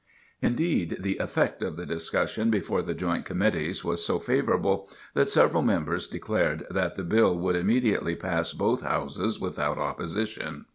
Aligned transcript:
Indeed, 0.41 0.97
the 1.01 1.19
effect 1.19 1.61
of 1.61 1.75
the 1.77 1.85
discussion 1.85 2.49
before 2.49 2.81
the 2.81 2.95
joint 2.95 3.23
committees 3.23 3.83
was 3.85 4.03
so 4.03 4.17
favorable, 4.17 4.89
that 5.13 5.27
several 5.29 5.61
members 5.61 6.07
declared 6.07 6.65
that 6.71 6.95
the 6.95 7.03
bill 7.03 7.37
would 7.37 7.55
immediately 7.55 8.15
pass 8.15 8.51
both 8.51 8.81
Houses 8.81 9.39
without 9.39 9.77
opposition. 9.77 10.65